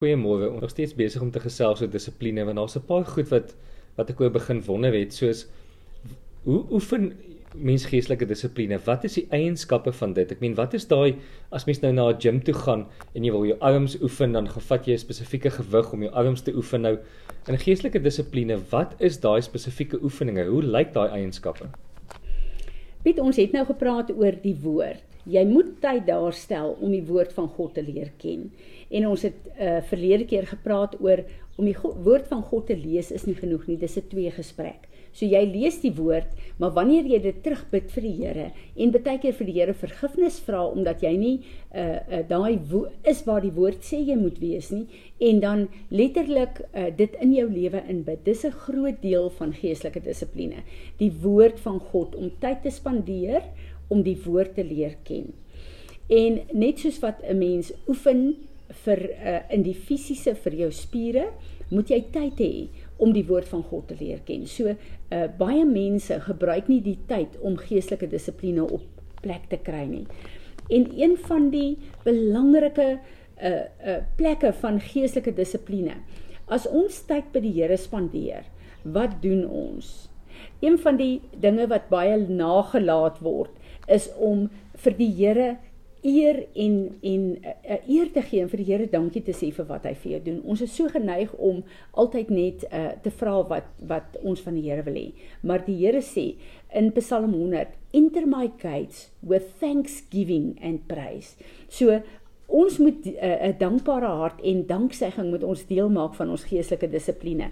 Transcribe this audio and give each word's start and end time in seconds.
Goeiemôre. 0.00 0.46
Ons 0.48 0.62
is 0.64 0.70
steeds 0.72 0.94
besig 0.96 1.20
om 1.20 1.28
te 1.28 1.42
gesels 1.44 1.82
oor 1.84 1.88
dissipline 1.92 2.46
want 2.48 2.56
daar's 2.56 2.76
'n 2.78 2.86
paar 2.88 3.04
goed 3.04 3.28
wat 3.28 3.50
wat 3.98 4.10
ek 4.10 4.20
oor 4.22 4.30
begin 4.32 4.62
wonder 4.64 4.94
het 4.96 5.12
soos 5.12 5.42
hoe 6.44 6.60
oefen 6.72 7.12
mens 7.54 7.84
geestelike 7.84 8.26
dissipline? 8.26 8.78
Wat 8.86 9.04
is 9.04 9.18
die 9.18 9.26
eienskappe 9.28 9.92
van 9.92 10.14
dit? 10.14 10.32
Ek 10.32 10.40
meen, 10.40 10.54
wat 10.54 10.72
is 10.72 10.88
daai 10.88 11.18
as 11.52 11.66
mens 11.66 11.82
nou 11.82 11.92
na 11.92 12.08
'n 12.08 12.18
gym 12.18 12.40
toe 12.40 12.54
gaan 12.54 12.86
en 13.14 13.24
jy 13.24 13.30
wil 13.30 13.44
jou 13.44 13.58
arms 13.60 14.00
oefen, 14.00 14.32
dan 14.32 14.48
gevat 14.48 14.86
jy 14.86 14.92
'n 14.92 15.04
spesifieke 15.04 15.50
gewig 15.50 15.92
om 15.92 16.02
jou 16.02 16.12
arms 16.12 16.40
te 16.40 16.54
oefen 16.54 16.80
nou. 16.80 16.96
In 17.48 17.58
geestelike 17.58 18.00
dissipline, 18.00 18.56
wat 18.70 18.94
is 18.98 19.20
daai 19.20 19.42
spesifieke 19.42 20.00
oefeninge? 20.02 20.46
Hoe 20.46 20.62
lyk 20.62 20.94
daai 20.94 21.08
eienskappe? 21.10 21.68
Piet, 23.02 23.18
ons 23.18 23.36
het 23.36 23.52
nou 23.52 23.66
gepraat 23.66 24.10
oor 24.10 24.32
die 24.42 24.56
woord. 24.62 25.04
Jy 25.28 25.44
moet 25.44 25.80
tyd 25.82 26.06
daar 26.06 26.32
stel 26.32 26.78
om 26.80 26.90
die 26.90 27.04
woord 27.04 27.32
van 27.32 27.48
God 27.48 27.74
te 27.74 27.82
leer 27.82 28.10
ken. 28.16 28.50
En 28.90 29.06
ons 29.06 29.22
het 29.22 29.48
uh 29.56 29.80
verlede 29.90 30.26
keer 30.26 30.46
gepraat 30.50 30.96
oor 31.00 31.24
om 31.60 31.66
die 31.68 31.76
God, 31.76 31.98
woord 32.04 32.30
van 32.30 32.42
God 32.42 32.66
te 32.70 32.76
lees 32.76 33.10
is 33.14 33.26
nie 33.28 33.36
genoeg 33.36 33.66
nie, 33.68 33.76
dis 33.78 33.98
'n 33.98 34.08
twee 34.08 34.30
gesprek. 34.30 34.88
So 35.12 35.26
jy 35.26 35.42
lees 35.50 35.80
die 35.82 35.92
woord, 35.96 36.30
maar 36.62 36.70
wanneer 36.76 37.08
jy 37.10 37.18
dit 37.22 37.42
terugbid 37.42 37.90
vir 37.90 38.02
die 38.02 38.12
Here 38.20 38.50
en 38.76 38.92
baie 38.94 39.18
keer 39.18 39.34
vir 39.34 39.46
die 39.46 39.56
Here 39.58 39.74
vergifnis 39.74 40.38
vra 40.46 40.62
omdat 40.68 41.02
jy 41.02 41.12
nie 41.18 41.36
uh, 41.74 41.98
uh 41.98 42.22
daai 42.28 42.60
is 43.04 43.24
waar 43.26 43.42
die 43.42 43.54
woord 43.56 43.82
sê 43.82 43.98
jy 43.98 44.16
moet 44.16 44.38
wees 44.38 44.70
nie 44.70 44.86
en 45.18 45.40
dan 45.40 45.68
letterlik 45.90 46.62
uh, 46.74 46.90
dit 46.96 47.16
in 47.20 47.34
jou 47.34 47.48
lewe 47.50 47.82
inbid. 47.88 48.24
Dis 48.24 48.44
'n 48.44 48.54
groot 48.66 49.02
deel 49.02 49.30
van 49.30 49.52
geestelike 49.52 50.00
dissipline. 50.00 50.62
Die 50.98 51.12
woord 51.22 51.58
van 51.60 51.80
God 51.80 52.14
om 52.14 52.30
tyd 52.40 52.62
te 52.62 52.70
spandeer 52.70 53.42
om 53.88 54.02
die 54.02 54.18
woord 54.24 54.54
te 54.54 54.64
leer 54.64 54.96
ken. 55.02 55.34
En 56.08 56.40
net 56.52 56.78
soos 56.78 57.00
wat 57.00 57.18
'n 57.22 57.38
mens 57.38 57.72
oefen 57.88 58.36
vir 58.84 59.02
uh, 59.10 59.40
in 59.52 59.64
die 59.66 59.74
fisiese 59.74 60.34
vir 60.44 60.56
jou 60.64 60.70
spiere, 60.74 61.30
moet 61.70 61.90
jy 61.90 62.00
tyd 62.12 62.40
hê 62.42 62.52
om 63.00 63.12
die 63.14 63.24
woord 63.26 63.48
van 63.50 63.62
God 63.66 63.88
te 63.90 63.96
leer 64.00 64.20
ken. 64.26 64.46
So 64.50 64.74
uh, 64.74 65.26
baie 65.38 65.64
mense 65.66 66.18
gebruik 66.26 66.68
nie 66.70 66.80
die 66.84 66.98
tyd 67.10 67.38
om 67.46 67.58
geestelike 67.60 68.10
dissipline 68.10 68.66
op 68.66 68.84
plek 69.22 69.48
te 69.50 69.58
kry 69.62 69.84
nie. 69.88 70.06
En 70.70 70.86
een 70.96 71.16
van 71.26 71.50
die 71.54 71.78
belangrike 72.06 72.92
uh 73.40 73.50
uh 73.88 74.00
plekke 74.16 74.52
van 74.60 74.80
geestelike 74.84 75.32
dissipline. 75.32 75.96
As 76.50 76.66
ons 76.68 76.98
tyd 77.08 77.30
by 77.32 77.40
die 77.40 77.54
Here 77.56 77.78
spandeer, 77.80 78.44
wat 78.84 79.20
doen 79.22 79.46
ons? 79.46 80.10
Een 80.60 80.76
van 80.82 80.98
die 81.00 81.22
dinge 81.40 81.66
wat 81.70 81.88
baie 81.92 82.18
nagelaat 82.20 83.20
word, 83.24 83.52
is 83.88 84.10
om 84.18 84.48
vir 84.84 84.96
die 84.98 85.10
Here 85.16 85.48
eer 86.02 86.46
en 86.54 86.76
en 87.00 87.24
uh, 87.44 87.76
eer 87.88 88.12
te 88.12 88.22
gee 88.22 88.42
en 88.42 88.48
vir 88.48 88.62
die 88.62 88.68
Here 88.70 88.86
dankie 88.90 89.22
te 89.24 89.34
sê 89.36 89.50
vir 89.52 89.66
wat 89.68 89.84
hy 89.88 89.94
vir 90.02 90.12
jou 90.14 90.20
doen. 90.28 90.38
Ons 90.48 90.62
is 90.64 90.72
so 90.76 90.88
geneig 90.92 91.32
om 91.36 91.62
altyd 92.00 92.30
net 92.32 92.64
uh, 92.70 92.92
te 93.04 93.12
vra 93.20 93.40
wat 93.50 93.68
wat 93.90 94.16
ons 94.22 94.40
van 94.44 94.56
die 94.56 94.64
Here 94.68 94.84
wil 94.86 94.96
hê. 94.96 95.10
Maar 95.42 95.66
die 95.66 95.76
Here 95.82 96.00
sê 96.04 96.32
in 96.76 96.92
Psalm 96.96 97.34
100, 97.34 97.76
"Enter 97.92 98.26
my 98.26 98.50
gates 98.62 99.10
with 99.20 99.52
thanksgiving 99.60 100.56
and 100.62 100.86
praise." 100.88 101.36
So 101.68 102.00
ons 102.46 102.78
moet 102.78 103.04
'n 103.06 103.14
uh, 103.22 103.52
dankbare 103.58 104.06
hart 104.06 104.40
en 104.40 104.66
danksegging 104.66 105.30
met 105.30 105.44
ons 105.44 105.66
deel 105.66 105.88
maak 105.88 106.14
van 106.14 106.30
ons 106.30 106.44
geestelike 106.44 106.90
dissipline. 106.90 107.50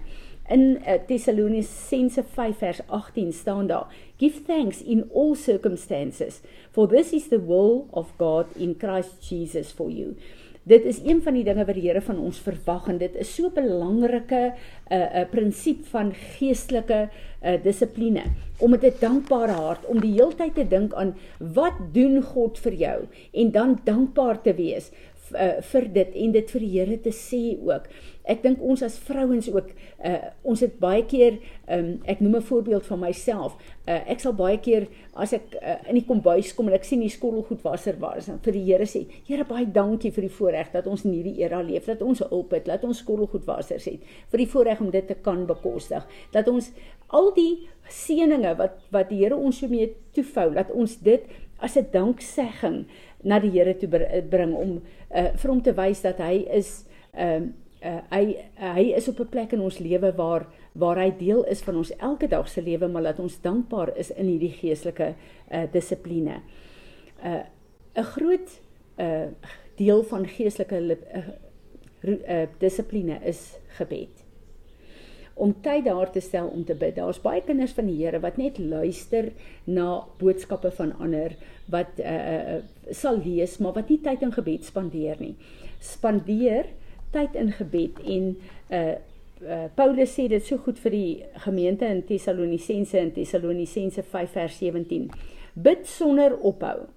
In 0.49 0.79
uh, 0.81 0.97
Tessalonisense 1.05 2.23
5 2.23 2.57
vers 2.57 2.79
18 2.87 3.33
staan 3.33 3.67
daar: 3.67 3.87
Give 4.17 4.41
thanks 4.45 4.81
in 4.81 5.09
all 5.13 5.35
circumstances, 5.35 6.41
for 6.71 6.87
this 6.87 7.11
is 7.13 7.27
the 7.27 7.45
will 7.45 7.85
of 7.91 8.07
God 8.17 8.45
in 8.55 8.75
Christ 8.77 9.29
Jesus 9.29 9.71
for 9.71 9.91
you. 9.91 10.15
Dit 10.69 10.85
is 10.85 10.99
een 11.05 11.21
van 11.21 11.33
die 11.33 11.43
dinge 11.43 11.63
wat 11.65 11.77
die 11.77 11.87
Here 11.87 12.01
van 12.01 12.19
ons 12.21 12.37
verwag 12.43 12.89
en 12.91 12.97
dit 13.01 13.15
is 13.17 13.29
so 13.35 13.47
'n 13.47 13.53
belangrike 13.53 14.41
'n 14.41 14.93
uh, 14.93 14.97
'n 14.97 15.21
uh, 15.21 15.29
prinsip 15.31 15.85
van 15.85 16.13
geestelike 16.13 17.09
uh, 17.09 17.63
dissipline 17.63 18.23
om 18.59 18.69
met 18.69 18.83
'n 18.83 18.93
dankbare 18.99 19.51
hart 19.51 19.85
om 19.85 20.01
die 20.01 20.13
heeltyd 20.13 20.55
te 20.55 20.67
dink 20.67 20.93
aan 20.93 21.15
wat 21.37 21.77
doen 21.93 22.21
God 22.21 22.59
vir 22.59 22.73
jou 22.73 22.99
en 23.33 23.51
dan 23.51 23.79
dankbaar 23.83 24.41
te 24.41 24.53
wees 24.53 24.91
uh, 25.33 25.59
vir 25.71 25.89
dit 25.93 26.15
en 26.23 26.31
dit 26.35 26.51
vir 26.53 26.65
die 26.65 26.71
Here 26.75 26.97
te 27.03 27.13
sê 27.15 27.57
ook. 27.57 27.89
Ek 28.29 28.43
dink 28.43 28.61
ons 28.61 28.83
as 28.85 28.97
vrouens 29.01 29.47
ook 29.49 29.71
uh, 30.05 30.17
ons 30.45 30.61
het 30.61 30.75
baie 30.81 31.01
keer 31.09 31.39
um, 31.71 31.97
ek 32.05 32.21
noem 32.21 32.37
'n 32.37 32.45
voorbeeld 32.49 32.85
van 32.85 32.99
myself. 32.99 33.55
Uh, 33.87 34.01
ek 34.11 34.21
sal 34.21 34.35
baie 34.37 34.59
keer 34.61 34.87
as 35.13 35.33
ek 35.33 35.55
uh, 35.57 35.79
in 35.89 35.97
die 35.97 36.05
kombuis 36.05 36.53
kom 36.53 36.69
en 36.69 36.77
ek 36.77 36.85
sien 36.85 37.01
die 37.01 37.09
skottelgoedwasser 37.09 37.97
was 37.99 38.29
vir 38.29 38.53
die 38.53 38.65
Here 38.69 38.85
sê, 38.85 39.05
Here 39.25 39.45
baie 39.45 39.65
dankie 39.65 40.11
vir 40.11 40.27
die 40.27 40.35
voorreg 40.37 40.71
dat 40.71 40.87
ons 40.87 41.05
in 41.05 41.13
hierdie 41.13 41.41
era 41.41 41.61
leef, 41.61 41.85
dat 41.85 42.01
ons 42.01 42.21
hulp 42.29 42.53
het, 42.53 42.65
dat 42.65 42.83
ons 42.83 43.01
skottelgoedwassers 43.01 43.85
het, 43.85 43.99
vir 44.29 44.37
die 44.37 44.47
voorreg 44.47 44.81
om 44.81 44.91
dit 44.91 45.07
te 45.07 45.15
kan 45.15 45.45
bekostig, 45.47 46.05
dat 46.31 46.47
ons 46.47 46.71
al 47.09 47.31
die 47.33 47.67
seëninge 47.89 48.55
wat 48.57 48.77
wat 48.93 49.09
die 49.09 49.23
Here 49.23 49.35
ons 49.35 49.59
so 49.59 49.67
mee 49.67 49.95
toevou, 50.13 50.51
dat 50.53 50.69
ons 50.71 50.99
dit 51.01 51.25
as 51.61 51.77
'n 51.77 51.87
danksegging 51.91 52.85
na 53.23 53.39
die 53.39 53.51
Here 53.51 53.73
toe 53.77 53.89
bring 54.29 54.55
om 54.55 54.81
uh, 55.15 55.31
vir 55.35 55.49
hom 55.49 55.61
te 55.61 55.73
wys 55.73 56.01
dat 56.01 56.17
hy 56.17 56.45
is 56.49 56.85
ehm 57.13 57.43
uh, 57.43 57.49
uh, 57.83 58.01
hy 58.11 58.23
uh, 58.59 58.73
hy 58.75 58.85
is 58.95 59.07
op 59.07 59.19
'n 59.19 59.29
plek 59.29 59.53
in 59.53 59.61
ons 59.61 59.79
lewe 59.79 60.11
waar 60.15 60.47
waar 60.73 60.97
hy 60.97 61.11
deel 61.17 61.43
is 61.43 61.61
van 61.61 61.75
ons 61.75 61.91
elke 61.97 62.27
dag 62.27 62.47
se 62.47 62.61
lewe 62.61 62.87
maar 62.87 63.03
dat 63.03 63.19
ons 63.19 63.41
dankbaar 63.41 63.97
is 63.97 64.11
in 64.11 64.25
hierdie 64.25 64.53
geestelike 64.61 65.15
uh, 65.51 65.63
dissipline. 65.71 66.41
'n 67.23 67.27
uh, 67.27 67.43
'n 67.95 68.03
groot 68.03 68.61
uh, 68.97 69.27
deel 69.75 70.03
van 70.03 70.27
geestelike 70.27 70.97
uh, 71.13 71.27
uh, 72.03 72.47
dissipline 72.59 73.19
is 73.23 73.57
gebed 73.77 74.18
om 75.39 75.53
tyd 75.63 75.85
daar 75.87 76.11
te 76.11 76.21
stel 76.23 76.47
om 76.51 76.65
te 76.67 76.75
bid. 76.75 76.97
Daar's 76.99 77.21
baie 77.23 77.41
kinders 77.45 77.75
van 77.77 77.87
die 77.87 77.97
Here 78.01 78.19
wat 78.19 78.37
net 78.37 78.59
luister 78.59 79.31
na 79.65 80.03
boodskappe 80.19 80.71
van 80.77 80.93
ander 80.99 81.37
wat 81.71 82.01
uh 82.03 82.59
sal 82.89 83.19
lees, 83.21 83.59
maar 83.61 83.75
wat 83.75 83.91
nie 83.91 83.99
tyd 84.01 84.23
in 84.25 84.33
gebed 84.33 84.65
spandeer 84.65 85.19
nie. 85.21 85.35
Spandeer 85.79 86.71
tyd 87.13 87.37
in 87.37 87.53
gebed 87.59 88.01
en 88.05 88.35
uh 88.73 88.97
Uh, 89.39 89.69
Paulus 89.71 90.11
sê 90.11 90.25
dit 90.27 90.43
so 90.43 90.59
goed 90.59 90.75
vir 90.83 90.91
die 90.91 91.11
gemeente 91.45 91.87
in 91.87 92.01
Tessalonisense 92.03 92.99
in 92.99 93.13
Tessalonisense 93.15 94.03
5 94.03 94.33
vers 94.35 94.57
17. 94.59 95.05
Bid 95.55 95.85
sonder 95.87 96.35
ophou. 96.43 96.89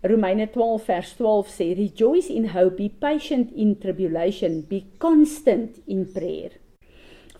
Romeine 0.00 0.46
12 0.48 0.86
vers 0.88 1.12
12 1.18 1.52
sê 1.52 1.66
rejoice 1.76 2.32
in 2.32 2.48
hope, 2.54 2.78
be 2.78 2.88
patient 2.88 3.52
in 3.52 3.74
tribulation, 3.76 4.62
be 4.64 4.86
constant 4.96 5.76
in 5.84 6.06
prayer. 6.08 6.56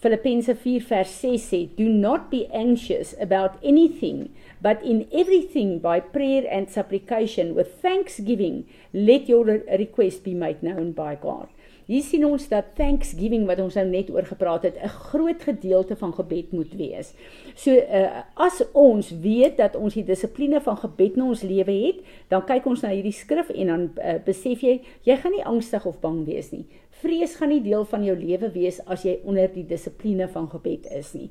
Filippense 0.00 0.54
4 0.54 0.80
vers 0.80 1.08
6 1.08 1.42
sê, 1.42 1.68
"Do 1.76 1.84
not 1.84 2.30
be 2.30 2.48
anxious 2.52 3.14
about 3.20 3.58
anything, 3.62 4.30
but 4.62 4.82
in 4.82 5.06
everything 5.12 5.78
by 5.78 6.00
prayer 6.00 6.48
and 6.50 6.70
supplication 6.70 7.54
with 7.54 7.82
thanksgiving, 7.82 8.64
let 8.94 9.28
your 9.28 9.44
request 9.78 10.24
be 10.24 10.34
made 10.34 10.62
known 10.62 10.92
by 10.92 11.14
God." 11.14 11.48
Hier 11.90 12.04
sien 12.06 12.22
ons 12.22 12.44
dat 12.46 12.68
thanksgiving 12.78 13.48
wat 13.48 13.58
ons 13.58 13.74
nou 13.74 13.82
net 13.88 14.12
oor 14.14 14.22
gepraat 14.28 14.62
het, 14.68 14.76
'n 14.78 14.88
groot 15.10 15.42
gedeelte 15.42 15.96
van 15.96 16.12
gebed 16.14 16.52
moet 16.52 16.72
wees. 16.78 17.14
So 17.54 17.74
uh, 17.74 18.22
as 18.34 18.62
ons 18.72 19.10
weet 19.10 19.56
dat 19.56 19.74
ons 19.74 19.94
die 19.94 20.04
dissipline 20.04 20.60
van 20.60 20.76
gebed 20.76 21.16
in 21.16 21.22
ons 21.22 21.42
lewe 21.42 21.72
het, 21.72 21.98
dan 22.28 22.44
kyk 22.44 22.66
ons 22.66 22.82
na 22.82 22.94
hierdie 22.94 23.12
skrif 23.12 23.50
en 23.50 23.66
dan 23.66 23.90
uh, 23.98 24.14
besef 24.24 24.62
jy 24.62 24.80
jy 25.02 25.16
gaan 25.16 25.32
nie 25.32 25.44
angstig 25.44 25.86
of 25.86 25.98
bang 26.00 26.24
wees 26.26 26.52
nie. 26.52 26.64
Vrees 27.02 27.34
gaan 27.36 27.48
nie 27.48 27.62
deel 27.62 27.84
van 27.84 28.04
jou 28.04 28.16
lewe 28.16 28.52
wees 28.54 28.78
as 28.86 29.02
jy 29.02 29.18
onder 29.24 29.50
die 29.52 29.66
dissipline 29.66 30.28
van 30.28 30.48
gebed 30.48 30.86
is 30.86 31.12
nie. 31.14 31.30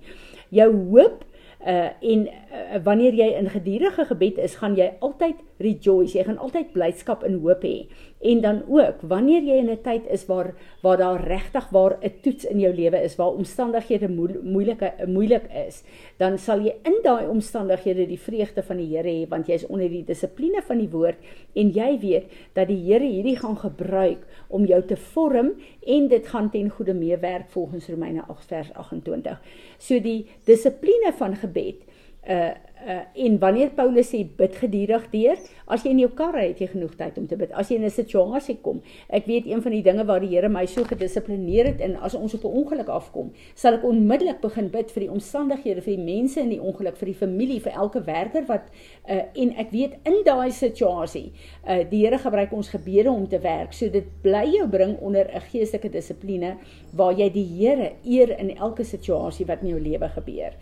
Jou 0.50 0.74
hoop 0.91 1.24
uh 1.68 1.90
en 2.02 2.28
uh, 2.28 2.84
wanneer 2.84 3.14
jy 3.14 3.36
in 3.36 3.50
gedurende 3.50 4.06
gebed 4.06 4.38
is, 4.38 4.56
gaan 4.56 4.76
jy 4.76 4.91
altyd 5.00 5.36
rejoice. 5.59 6.18
Jy 6.18 6.25
gaan 6.28 6.40
altyd 6.42 6.72
blydskap 6.74 7.24
en 7.28 7.40
hoop 7.44 7.64
hê. 7.68 7.88
En 8.20 8.42
dan 8.44 8.62
ook 8.68 9.03
wanneer 9.08 9.44
jy 9.47 9.58
in 9.62 9.70
'n 9.72 9.81
tyd 9.84 10.08
is 10.12 10.25
waar 10.25 10.56
waar 10.81 10.97
daar 10.97 11.24
regtig 11.24 11.70
waar 11.70 11.97
'n 12.02 12.11
toets 12.22 12.46
in 12.46 12.59
jou 12.59 12.73
lewe 12.73 13.02
is, 13.03 13.16
waar 13.16 13.32
omstandighede 13.32 14.09
moeilike 14.44 14.94
moeilik 15.08 15.47
is, 15.67 15.84
dan 16.17 16.38
sal 16.38 16.59
jy 16.59 16.76
in 16.84 17.00
daai 17.03 17.28
omstandighede 17.28 18.08
die 18.08 18.20
vreugde 18.20 18.64
van 18.64 18.78
die 18.78 18.96
Here 18.96 19.09
hê 19.09 19.28
want 19.29 19.47
jy 19.47 19.53
is 19.53 19.67
onder 19.67 19.90
die 19.90 20.03
dissipline 20.03 20.61
van 20.61 20.78
die 20.78 20.90
woord 20.90 21.17
en 21.53 21.72
jy 21.72 22.00
weet 22.00 22.26
dat 22.53 22.67
die 22.67 22.84
Here 22.84 23.06
hierdie 23.06 23.38
gaan 23.38 23.58
gebruik 23.58 24.26
om 24.47 24.66
jou 24.66 24.82
te 24.82 24.96
vorm 24.96 25.52
en 25.85 26.08
dit 26.08 26.28
gaan 26.28 26.50
ten 26.50 26.70
goeie 26.70 26.94
meewerk 26.94 27.50
volgens 27.50 27.90
Romeine 27.90 28.23
8 28.28 28.46
vers 28.46 28.73
28. 28.73 29.41
So 29.78 30.00
die 30.00 30.26
dissipline 30.46 31.14
van 31.17 31.35
gebed 31.35 31.85
uh 32.28 32.52
uh 32.88 33.04
en 33.14 33.40
wanneer 33.40 33.70
Paulus 33.76 34.08
sê 34.14 34.22
bid 34.38 34.56
gedurig 34.56 35.06
deur, 35.12 35.40
as 35.68 35.84
jy 35.84 35.92
in 35.92 36.00
jou 36.00 36.10
kar 36.16 36.32
ry, 36.36 36.46
het 36.50 36.62
jy 36.64 36.70
genoeg 36.72 36.94
tyd 37.00 37.18
om 37.20 37.26
te 37.28 37.36
bid. 37.40 37.52
As 37.52 37.68
jy 37.70 37.76
in 37.76 37.84
'n 37.84 37.92
situasie 37.92 38.58
kom, 38.64 38.82
ek 39.10 39.26
weet 39.26 39.46
een 39.48 39.62
van 39.62 39.72
die 39.72 39.82
dinge 39.84 40.06
waar 40.06 40.20
die 40.20 40.30
Here 40.30 40.50
my 40.50 40.66
so 40.66 40.84
gedissiplineer 40.84 41.66
het 41.66 41.82
en 41.82 41.96
as 41.96 42.16
ons 42.16 42.34
op 42.34 42.44
'n 42.44 42.56
ongeluk 42.64 42.88
afkom, 42.88 43.32
sal 43.56 43.74
ek 43.74 43.84
onmiddellik 43.84 44.42
begin 44.42 44.70
bid 44.70 44.92
vir 44.92 45.02
die 45.02 45.12
omstandighede, 45.12 45.82
vir 45.82 45.96
die 45.96 46.04
mense 46.04 46.40
in 46.40 46.50
die 46.50 46.62
ongeluk, 46.62 46.98
vir 46.98 47.06
die 47.06 47.20
familie, 47.20 47.60
vir 47.60 47.74
elke 47.74 48.02
werker 48.02 48.46
wat 48.48 48.72
uh 49.10 49.22
en 49.36 49.56
ek 49.58 49.72
weet 49.72 49.94
in 50.06 50.24
daai 50.24 50.52
situasie, 50.52 51.32
uh 51.68 51.84
die 51.90 52.00
Here 52.06 52.18
gebruik 52.18 52.54
ons 52.54 52.70
gebede 52.70 53.12
om 53.12 53.28
te 53.28 53.40
werk. 53.40 53.74
So 53.74 53.90
dit 53.90 54.06
bly 54.22 54.46
jou 54.56 54.68
bring 54.68 54.98
onder 55.00 55.28
'n 55.28 55.42
geestelike 55.42 55.90
dissipline 55.90 56.58
waar 56.94 57.14
jy 57.14 57.30
die 57.30 57.46
Here 57.46 57.92
eer 58.04 58.40
in 58.40 58.58
elke 58.58 58.84
situasie 58.84 59.46
wat 59.46 59.62
in 59.62 59.70
jou 59.70 59.80
lewe 59.80 60.10
gebeur. 60.10 60.54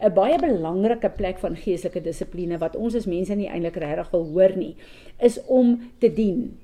'n 0.00 0.12
baie 0.14 0.38
belangrike 0.38 1.10
plek 1.16 1.38
van 1.38 1.56
geestelike 1.56 2.00
dissipline 2.00 2.58
wat 2.58 2.76
ons 2.76 2.94
as 2.94 3.06
mense 3.06 3.34
nie 3.34 3.48
eintlik 3.48 3.76
regtig 3.76 4.10
wil 4.10 4.26
hoor 4.32 4.56
nie, 4.56 4.74
is 5.18 5.38
om 5.46 5.78
te 6.00 6.08
dien. 6.08 6.58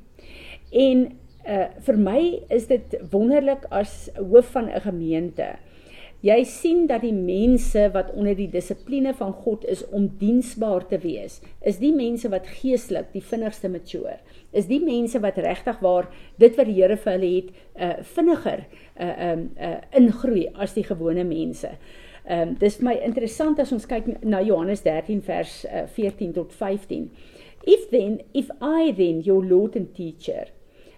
En 0.73 1.13
uh 1.47 1.67
vir 1.87 1.99
my 1.99 2.21
is 2.51 2.67
dit 2.67 2.97
wonderlik 3.13 3.69
as 3.71 4.09
hoof 4.17 4.51
van 4.57 4.71
'n 4.71 4.81
gemeente. 4.81 5.57
Jy 6.25 6.45
sien 6.45 6.87
dat 6.89 7.05
die 7.05 7.15
mense 7.15 7.91
wat 7.93 8.09
onder 8.17 8.35
die 8.35 8.49
dissipline 8.51 9.13
van 9.15 9.33
God 9.45 9.65
is 9.65 9.85
om 9.95 10.09
diensbaar 10.19 10.87
te 10.89 10.99
wees, 10.99 11.41
is 11.61 11.79
die 11.79 11.93
mense 11.93 12.29
wat 12.33 12.47
geestelik 12.47 13.13
die 13.13 13.23
vinnigste 13.23 13.69
mature. 13.69 14.17
Is 14.53 14.67
die 14.67 14.81
mense 14.81 15.21
wat 15.21 15.37
regtig 15.37 15.79
waar 15.85 16.09
dit 16.39 16.57
wat 16.57 16.67
die 16.67 16.79
Here 16.81 16.97
vir 16.97 17.13
hulle 17.13 17.35
het, 17.37 17.53
uh 17.77 17.93
vinniger 18.17 18.65
uh 19.01 19.33
um 19.33 19.51
uh 19.61 19.81
ingroei 19.97 20.49
as 20.55 20.75
die 20.75 20.85
gewone 20.85 21.25
mense. 21.25 21.77
Um, 22.29 22.57
dis 22.59 22.81
vir 22.81 22.89
my 22.89 22.95
interessant 23.07 23.61
as 23.63 23.71
ons 23.73 23.87
kyk 23.87 24.09
na 24.27 24.41
Johannes 24.43 24.83
13 24.83 25.21
vers 25.23 25.61
uh, 25.69 25.85
eh, 25.85 25.87
14 25.95 26.33
tot 26.35 26.53
15. 26.53 27.11
If 27.67 27.91
then 27.91 28.21
if 28.35 28.51
I 28.61 28.91
then 28.91 29.23
your 29.23 29.45
lord 29.45 29.77
and 29.77 29.95
teacher 29.95 30.47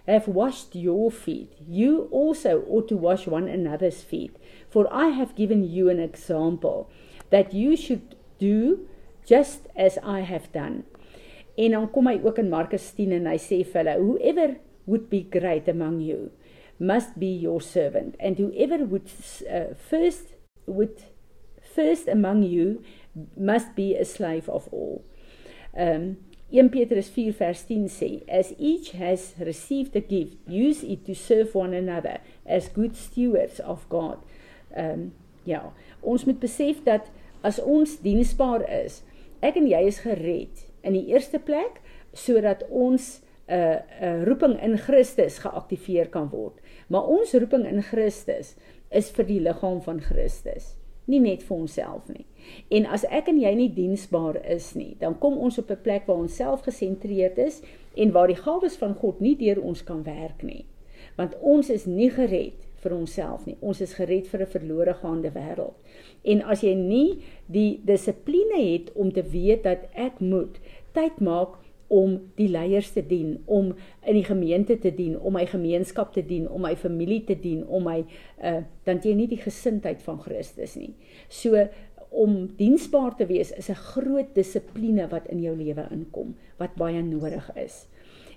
have 0.07 0.27
washed 0.27 0.73
your 0.73 1.11
feet 1.11 1.53
you 1.67 2.07
also 2.09 2.63
ought 2.67 2.87
to 2.89 2.97
wash 2.97 3.27
one 3.27 3.47
another's 3.47 4.01
feet 4.01 4.35
for 4.69 4.87
I 4.91 5.09
have 5.09 5.35
given 5.35 5.63
you 5.63 5.89
an 5.89 5.99
example 5.99 6.89
that 7.29 7.53
you 7.53 7.77
should 7.77 8.15
do 8.39 8.87
just 9.25 9.67
as 9.75 9.99
I 10.01 10.21
have 10.21 10.51
done. 10.51 10.83
En 11.57 11.71
dan 11.77 11.89
kom 11.93 12.07
hy 12.09 12.17
ook 12.23 12.39
in 12.41 12.49
Markus 12.49 12.89
10 12.97 13.13
en 13.19 13.29
hy 13.29 13.37
sê 13.37 13.61
vir 13.61 13.83
hulle 13.83 13.97
whoever 14.01 14.55
would 14.89 15.09
be 15.11 15.21
great 15.29 15.69
among 15.69 15.99
you 16.01 16.31
must 16.79 17.19
be 17.19 17.27
your 17.27 17.61
servant 17.61 18.15
and 18.19 18.37
whoever 18.37 18.85
would 18.85 19.09
uh, 19.49 19.73
first 19.75 20.33
would 20.65 21.03
first 21.75 22.07
among 22.07 22.43
you 22.43 22.81
must 23.37 23.75
be 23.75 23.95
a 23.95 24.05
slave 24.05 24.49
of 24.49 24.67
all. 24.71 25.03
Um 25.77 26.17
1 26.51 26.69
Petrus 26.69 27.09
4 27.09 27.31
vers 27.31 27.63
10 27.67 27.89
sê 27.89 28.23
as 28.27 28.55
each 28.57 28.91
has 28.91 29.35
received 29.39 29.95
a 29.95 30.01
gift 30.01 30.37
use 30.47 30.83
it 30.83 31.05
to 31.05 31.13
serve 31.13 31.53
one 31.53 31.75
another 31.75 32.21
as 32.45 32.69
good 32.69 32.95
stewards 32.95 33.59
of 33.59 33.87
God. 33.89 34.17
Um 34.75 35.11
ja, 35.45 35.71
ons 36.01 36.25
moet 36.25 36.39
besef 36.39 36.83
dat 36.83 37.11
as 37.41 37.59
ons 37.59 37.99
diensbaar 38.03 38.65
is, 38.85 39.03
ek 39.41 39.59
en 39.59 39.67
jy 39.69 39.85
is 39.87 40.01
gered 40.03 40.65
in 40.83 40.95
die 40.97 41.07
eerste 41.13 41.39
plek 41.39 41.81
sodat 42.13 42.65
ons 42.69 43.21
'n 43.49 43.53
uh, 43.53 43.77
uh, 44.01 44.23
roeping 44.25 44.59
in 44.61 44.77
Christus 44.77 45.39
geaktiveer 45.41 46.09
kan 46.09 46.29
word. 46.29 46.59
Maar 46.89 47.07
ons 47.07 47.33
roeping 47.33 47.65
in 47.69 47.81
Christus 47.85 48.55
is 48.89 49.09
vir 49.13 49.25
die 49.29 49.39
liggaam 49.45 49.81
van 49.85 50.01
Christus 50.01 50.75
nie 51.09 51.19
net 51.23 51.43
vir 51.45 51.57
onsself 51.57 52.09
nie. 52.11 52.25
En 52.73 52.87
as 52.93 53.05
ek 53.09 53.29
en 53.31 53.39
jy 53.41 53.51
nie 53.57 53.69
diensbaar 53.73 54.39
is 54.49 54.71
nie, 54.77 54.93
dan 55.01 55.17
kom 55.21 55.37
ons 55.37 55.57
op 55.61 55.71
'n 55.71 55.83
plek 55.83 56.07
waar 56.07 56.23
ons 56.25 56.35
self 56.35 56.61
gesentreerd 56.67 57.37
is 57.37 57.61
en 57.95 58.11
waar 58.11 58.27
die 58.27 58.41
gawes 58.41 58.77
van 58.77 58.93
God 58.93 59.19
nie 59.19 59.35
deur 59.35 59.61
ons 59.61 59.83
kan 59.83 60.03
werk 60.03 60.43
nie. 60.43 60.65
Want 61.17 61.35
ons 61.41 61.69
is 61.69 61.85
nie 61.85 62.09
gered 62.09 62.67
vir 62.81 62.93
onsself 62.93 63.45
nie. 63.45 63.57
Ons 63.61 63.81
is 63.81 63.93
gered 63.93 64.27
vir 64.27 64.41
'n 64.41 64.45
verlore 64.45 64.93
gaande 64.93 65.31
wêreld. 65.31 65.75
En 66.23 66.41
as 66.41 66.61
jy 66.61 66.75
nie 66.75 67.21
die 67.47 67.81
dissipline 67.83 68.73
het 68.73 68.93
om 68.93 69.11
te 69.11 69.23
weet 69.23 69.63
dat 69.63 69.79
ek 69.93 70.19
moet 70.19 70.59
tyd 70.93 71.19
maak 71.19 71.57
om 71.89 72.15
die 72.37 72.47
leiers 72.53 72.91
te 72.93 73.01
dien, 73.05 73.39
om 73.49 73.71
in 74.05 74.13
die 74.13 74.25
gemeente 74.25 74.77
te 74.77 74.91
dien, 74.93 75.15
om 75.17 75.33
my 75.33 75.45
gemeenskap 75.49 76.13
te 76.13 76.21
dien, 76.25 76.45
om 76.49 76.61
my 76.61 76.75
familie 76.77 77.23
te 77.25 77.35
dien, 77.39 77.63
om 77.67 77.87
my 77.89 78.03
uh 78.43 78.59
dan 78.85 79.01
jy 79.05 79.13
nie 79.13 79.27
die 79.29 79.41
gesindheid 79.41 80.01
van 80.01 80.17
Christus 80.21 80.75
nie. 80.77 80.93
So 81.29 81.67
om 82.09 82.47
diensbaar 82.57 83.15
te 83.17 83.25
wees 83.29 83.51
is 83.51 83.69
'n 83.69 83.75
groot 83.93 84.33
dissipline 84.35 85.07
wat 85.09 85.27
in 85.27 85.41
jou 85.41 85.55
lewe 85.55 85.87
inkom 85.91 86.35
wat 86.57 86.75
baie 86.75 87.01
nodig 87.01 87.51
is. 87.55 87.87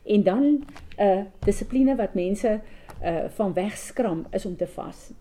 En 0.04 0.22
dan 0.22 0.44
'n 0.44 0.64
uh, 1.00 1.25
dissipline 1.44 1.96
wat 1.96 2.14
mense 2.14 2.60
uh 3.04 3.25
van 3.28 3.52
wegskram 3.52 4.26
is 4.32 4.46
om 4.46 4.56
te 4.56 4.66
vas. 4.66 5.12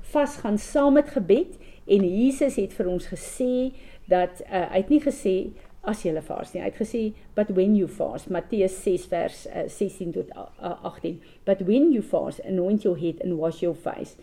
Vas 0.00 0.36
gaan 0.36 0.58
saam 0.58 0.92
met 0.92 1.08
gebed 1.08 1.58
en 1.86 2.18
Jesus 2.18 2.56
het 2.56 2.72
vir 2.72 2.86
ons 2.86 3.08
gesê 3.08 3.72
dat 4.06 4.40
uh, 4.40 4.70
hy 4.70 4.76
het 4.76 4.88
nie 4.88 5.00
gesê 5.00 5.50
as 5.86 6.02
jy 6.04 6.12
vas 6.28 6.52
nie. 6.54 6.62
Hy 6.62 6.70
het 6.70 6.78
gesê 6.80 7.02
but 7.34 7.50
when 7.56 7.76
you 7.76 7.86
fast, 7.86 8.30
Matteus 8.30 8.76
6 8.84 9.06
vers 9.12 9.46
uh, 9.46 9.66
16 9.68 10.12
tot 10.12 10.30
uh, 10.36 10.76
18. 10.82 11.20
But 11.44 11.62
when 11.62 11.92
you 11.92 12.02
fast, 12.02 12.40
anoint 12.44 12.84
your 12.84 12.96
head 12.98 13.20
and 13.24 13.38
wash 13.38 13.62
your 13.62 13.74
face, 13.74 14.16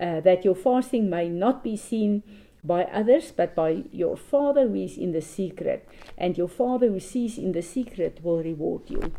uh, 0.00 0.20
that 0.20 0.44
your 0.44 0.54
fasting 0.54 1.10
may 1.10 1.28
not 1.28 1.62
be 1.62 1.76
seen 1.76 2.22
by 2.64 2.84
others 2.84 3.32
but 3.36 3.54
by 3.54 3.84
your 3.92 4.16
father 4.16 4.68
who 4.68 4.74
is 4.74 4.96
in 4.98 5.12
the 5.12 5.20
secret 5.20 5.88
and 6.16 6.36
your 6.36 6.48
father 6.48 6.88
who 6.88 7.00
sees 7.00 7.38
in 7.38 7.52
the 7.52 7.62
secret 7.62 8.18
will 8.22 8.42
reward 8.42 8.82
you. 8.88 9.12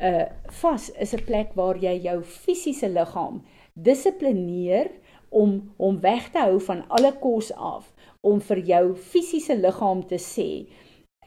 Uh 0.00 0.24
vas 0.62 0.90
is 0.98 1.12
'n 1.14 1.24
plek 1.24 1.52
waar 1.54 1.76
jy 1.76 2.00
jou 2.02 2.22
fisiese 2.22 2.88
liggaam 2.88 3.42
dissiplineer 3.74 4.88
om 5.28 5.72
hom 5.76 6.00
weg 6.00 6.30
te 6.32 6.38
hou 6.38 6.60
van 6.60 6.84
alle 6.88 7.12
kos 7.20 7.52
af 7.52 7.92
om 8.20 8.40
vir 8.40 8.58
jou 8.58 8.84
fisiese 8.94 9.54
liggaam 9.56 10.02
te 10.06 10.18
sê 10.18 10.66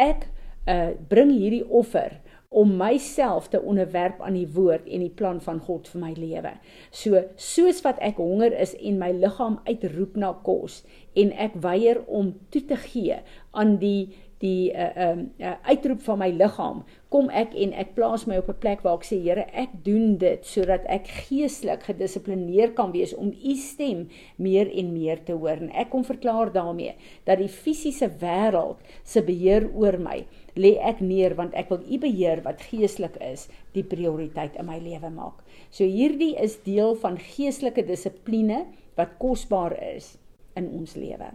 Ek 0.02 0.24
uh 0.66 0.96
bring 1.10 1.30
hierdie 1.30 1.66
offer 1.70 2.16
om 2.50 2.72
myself 2.78 3.50
te 3.54 3.60
onderwerp 3.62 4.22
aan 4.22 4.34
die 4.34 4.48
woord 4.56 4.88
en 4.90 5.04
die 5.06 5.14
plan 5.14 5.42
van 5.42 5.60
God 5.62 5.90
vir 5.92 6.02
my 6.02 6.14
lewe. 6.18 6.54
So 6.90 7.22
soos 7.38 7.82
wat 7.86 8.02
ek 8.02 8.18
honger 8.18 8.56
is 8.58 8.74
en 8.80 8.98
my 9.02 9.12
liggaam 9.14 9.60
uitroep 9.70 10.18
na 10.18 10.32
kos 10.46 10.80
en 11.14 11.34
ek 11.38 11.60
weier 11.62 12.02
om 12.08 12.32
toe 12.50 12.64
te 12.72 12.78
gee 12.88 13.20
aan 13.52 13.78
die 13.82 14.16
die 14.44 14.74
uh 14.76 14.92
um 15.10 15.28
uh, 15.40 15.56
uitroep 15.72 16.02
van 16.04 16.20
my 16.20 16.30
liggaam 16.36 16.84
kom 17.14 17.30
ek 17.32 17.54
en 17.64 17.72
ek 17.80 17.94
plaas 17.96 18.26
my 18.28 18.40
op 18.42 18.50
'n 18.52 18.60
plek 18.64 18.82
waar 18.84 18.98
ek 19.00 19.06
sê 19.08 19.20
Here 19.24 19.46
ek 19.64 19.76
doen 19.86 20.18
dit 20.18 20.46
sodat 20.46 20.84
ek 20.96 21.08
geestelik 21.28 21.86
gedissiplineer 21.88 22.74
kan 22.80 22.92
wees 22.92 23.14
om 23.16 23.32
u 23.32 23.56
stem 23.56 24.10
meer 24.38 24.68
en 24.82 24.92
meer 24.94 25.24
te 25.24 25.34
hoor. 25.34 25.62
En 25.62 25.72
ek 25.72 25.90
kom 25.90 26.04
verklaar 26.04 26.52
daarmee 26.52 26.96
dat 27.26 27.38
die 27.38 27.48
fisiese 27.48 28.10
wêreld 28.20 28.82
se 29.04 29.22
beheer 29.22 29.70
oor 29.74 29.98
my 29.98 30.26
lê 30.56 30.76
ek 30.82 31.00
neer 31.00 31.36
want 31.36 31.54
ek 31.54 31.70
wil 31.70 31.86
u 31.86 31.98
beheer 31.98 32.44
wat 32.44 32.62
geestelik 32.62 33.16
is 33.22 33.48
die 33.74 33.84
prioriteit 33.84 34.56
in 34.60 34.66
my 34.66 34.80
lewe 34.80 35.10
maak. 35.10 35.40
So 35.72 35.86
hierdie 35.86 36.36
is 36.36 36.60
deel 36.64 36.96
van 36.96 37.18
geestelike 37.18 37.86
dissipline 37.86 38.66
wat 38.96 39.18
kosbaar 39.20 39.78
is 39.96 40.18
in 40.56 40.68
ons 40.70 40.96
lewe 40.96 41.32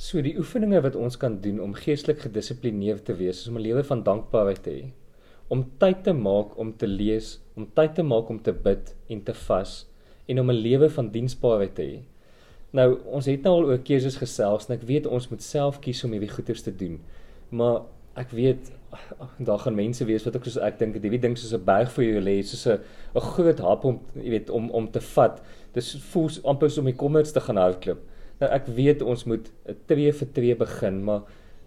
So 0.00 0.22
die 0.24 0.32
oefeninge 0.40 0.78
wat 0.80 0.94
ons 0.96 1.18
kan 1.20 1.34
doen 1.44 1.58
om 1.60 1.74
geestelik 1.76 2.22
gedissiplineerd 2.24 3.02
te 3.04 3.14
wees, 3.18 3.42
is 3.42 3.48
om 3.50 3.58
'n 3.58 3.66
lewe 3.66 3.82
van 3.84 4.02
dankbaarheid 4.02 4.62
te 4.64 4.70
hê. 4.70 4.84
Om 5.48 5.64
tyd 5.78 6.04
te 6.04 6.12
maak 6.12 6.56
om 6.58 6.72
te 6.76 6.86
lees, 6.86 7.40
om 7.54 7.66
tyd 7.74 7.94
te 7.94 8.02
maak 8.02 8.30
om 8.30 8.40
te 8.42 8.52
bid 8.52 8.94
en 9.08 9.22
te 9.22 9.34
vas 9.34 9.86
en 10.26 10.40
om 10.40 10.50
'n 10.50 10.62
lewe 10.62 10.88
van 10.90 11.10
diensbaarheid 11.10 11.74
te 11.74 11.82
hê. 11.82 11.98
Nou, 12.72 12.98
ons 13.04 13.26
het 13.26 13.42
nou 13.42 13.54
al 13.54 13.64
oor 13.64 13.78
keuses 13.78 14.16
gesels 14.16 14.68
en 14.68 14.74
ek 14.74 14.86
weet 14.86 15.06
ons 15.06 15.28
moet 15.28 15.42
self 15.42 15.80
kies 15.80 16.04
om 16.04 16.12
hierdie 16.12 16.34
goeders 16.34 16.62
te 16.62 16.76
doen. 16.76 17.00
Maar 17.50 17.82
ek 18.16 18.30
weet 18.30 18.72
daar 19.48 19.58
gaan 19.58 19.74
mense 19.74 20.04
wees 20.04 20.24
wat 20.24 20.36
ook 20.36 20.44
soos 20.44 20.56
ek 20.56 20.78
dink, 20.78 20.94
hierdie 20.94 21.20
ding 21.20 21.36
soos 21.38 21.52
'n 21.52 21.64
berg 21.64 21.90
vir 21.90 22.04
jou 22.04 22.20
lê, 22.20 22.42
soos 22.42 22.66
'n 22.66 22.80
'n 23.14 23.20
groot 23.20 23.58
hap 23.58 23.84
om 23.84 24.00
jy 24.14 24.30
weet 24.30 24.50
om 24.50 24.70
om 24.70 24.90
te 24.90 25.00
vat. 25.00 25.42
Dis 25.74 25.96
voel 26.12 26.30
amper 26.44 26.70
so 26.70 26.80
om 26.80 26.86
die 26.86 26.96
kommers 26.96 27.32
te 27.32 27.40
gaan 27.40 27.56
hardloop. 27.56 28.00
Nou 28.40 28.48
ek 28.56 28.68
weet 28.72 29.02
ons 29.04 29.26
moet 29.28 29.48
tree 29.86 30.12
vir 30.12 30.28
tree 30.32 30.56
begin, 30.56 31.02
maar 31.04 31.26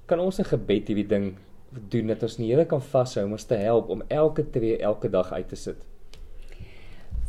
kan 0.09 0.19
ons 0.19 0.39
'n 0.39 0.51
gebed 0.51 0.87
hierdie 0.87 1.07
ding 1.07 1.37
doen 1.89 2.07
dat 2.07 2.23
ons 2.23 2.37
die 2.37 2.49
Here 2.49 2.65
kan 2.65 2.81
vashou 2.81 3.25
om 3.25 3.31
ons 3.31 3.45
te 3.45 3.55
help 3.55 3.89
om 3.89 4.01
elke 4.09 4.43
tree 4.51 4.77
elke 4.77 5.09
dag 5.09 5.31
uit 5.31 5.49
te 5.49 5.55
sit. 5.55 5.77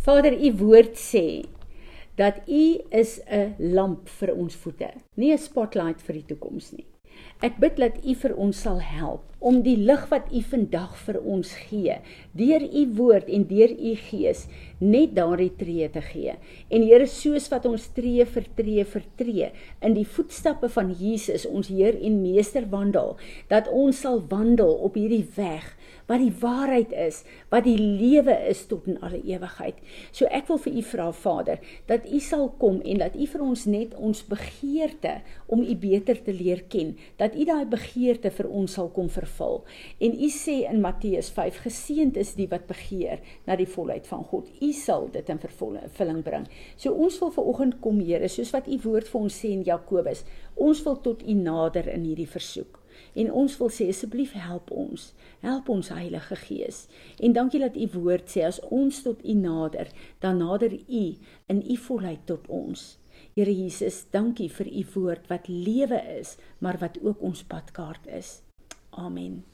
Vader, 0.04 0.32
u 0.32 0.52
woord 0.52 0.96
sê 0.96 1.44
dat 2.16 2.34
u 2.48 2.78
is 2.90 3.20
'n 3.26 3.54
lamp 3.58 4.08
vir 4.08 4.34
ons 4.34 4.54
voete, 4.54 4.90
nie 5.16 5.32
'n 5.32 5.38
spotlight 5.38 6.02
vir 6.02 6.14
die 6.14 6.26
toekoms 6.26 6.72
nie. 6.72 6.86
Ek 7.42 7.58
bid 7.58 7.76
dat 7.76 8.04
u 8.04 8.14
vir 8.14 8.34
ons 8.36 8.60
sal 8.60 8.80
help 8.80 9.24
om 9.44 9.60
die 9.64 9.76
lig 9.76 10.06
wat 10.08 10.30
U 10.32 10.40
vandag 10.48 10.94
vir 11.04 11.18
ons 11.20 11.52
gee, 11.68 11.98
deur 12.32 12.64
U 12.64 12.84
woord 12.96 13.28
en 13.28 13.44
deur 13.50 13.74
U 13.76 13.92
Gees, 14.06 14.46
net 14.80 15.12
daardie 15.18 15.52
tree 15.60 15.90
te 15.92 16.00
gee. 16.04 16.36
En 16.72 16.84
Here, 16.84 17.06
soos 17.10 17.50
wat 17.52 17.68
ons 17.68 17.90
tree 17.96 18.24
vir 18.24 18.48
tree 18.56 18.84
vir 18.94 19.06
tree 19.20 19.50
in 19.84 19.96
die 19.96 20.08
voetstappe 20.08 20.70
van 20.72 20.94
Jesus, 20.96 21.44
ons 21.44 21.68
Heer 21.72 21.98
en 22.00 22.22
Meester 22.22 22.68
wandel, 22.72 23.14
dat 23.52 23.68
ons 23.68 24.00
sal 24.04 24.22
wandel 24.32 24.72
op 24.88 24.96
hierdie 24.98 25.26
weg 25.36 25.74
wat 26.08 26.20
die 26.20 26.34
waarheid 26.40 26.92
is, 26.92 27.22
wat 27.52 27.64
die 27.64 27.78
lewe 27.80 28.34
is 28.50 28.64
tot 28.68 28.84
in 28.90 28.98
alle 29.04 29.20
ewigheid. 29.24 29.78
So 30.12 30.28
ek 30.28 30.50
wil 30.50 30.60
vir 30.66 30.76
u 30.76 30.82
vra 30.90 31.06
Vader, 31.16 31.62
dat 31.88 32.04
u 32.04 32.20
sal 32.20 32.50
kom 32.60 32.82
en 32.84 33.00
dat 33.00 33.16
u 33.16 33.28
vir 33.30 33.44
ons 33.44 33.64
net 33.70 33.94
ons 33.96 34.24
begeerte 34.28 35.16
om 35.46 35.64
u 35.64 35.76
beter 35.80 36.20
te 36.26 36.34
leer 36.36 36.64
ken, 36.68 36.94
dat 37.20 37.36
u 37.36 37.46
daai 37.48 37.64
begeerte 37.70 38.32
vir 38.36 38.50
ons 38.50 38.76
sal 38.76 38.90
kom 38.92 39.08
vervul. 39.08 39.33
En 39.98 40.14
u 40.14 40.28
sê 40.30 40.60
in 40.70 40.80
Matteus 40.84 41.30
5 41.34 41.60
geseënd 41.66 42.16
is 42.20 42.34
die 42.38 42.48
wat 42.50 42.66
begeer 42.70 43.22
na 43.46 43.56
die 43.56 43.68
volheid 43.68 44.06
van 44.06 44.24
God. 44.30 44.48
U 44.60 44.70
sal 44.72 45.08
dit 45.14 45.28
in 45.28 45.42
vervulling 45.42 46.22
bring. 46.26 46.46
So 46.76 46.92
ons 46.92 47.18
wil 47.22 47.34
ver 47.34 47.50
oggend 47.54 47.80
kom 47.80 48.00
Here, 48.04 48.28
soos 48.28 48.52
wat 48.52 48.68
u 48.68 48.78
woord 48.84 49.08
vir 49.08 49.20
ons 49.20 49.36
sê 49.40 49.50
in 49.54 49.62
Jakobus, 49.64 50.24
ons 50.54 50.82
wil 50.84 50.98
tot 51.00 51.22
u 51.22 51.36
nader 51.38 51.88
in 51.88 52.04
hierdie 52.04 52.28
versoek. 52.28 52.80
En 53.14 53.30
ons 53.42 53.56
wil 53.58 53.70
sê 53.74 53.86
asseblief 53.90 54.34
help 54.38 54.70
ons. 54.74 55.12
Help 55.42 55.70
ons 55.72 55.90
Heilige 55.94 56.36
Gees. 56.46 56.84
En 57.18 57.34
dankie 57.34 57.62
dat 57.62 57.76
u 57.76 57.88
woord 57.96 58.30
sê 58.30 58.44
as 58.46 58.60
ons 58.70 59.02
tot 59.06 59.22
u 59.24 59.34
nader, 59.38 59.90
dan 60.22 60.42
nader 60.42 60.74
u 60.74 61.04
in 61.50 61.62
u 61.62 61.76
volheid 61.86 62.26
tot 62.30 62.46
ons. 62.48 62.94
Here 63.34 63.50
Jesus, 63.54 64.04
dankie 64.14 64.48
vir 64.50 64.70
u 64.70 64.82
woord 64.94 65.28
wat 65.30 65.50
lewe 65.50 66.00
is, 66.18 66.36
maar 66.58 66.78
wat 66.82 66.98
ook 67.02 67.22
ons 67.22 67.42
padkaart 67.46 68.10
is. 68.20 68.40
Amen. 68.96 69.44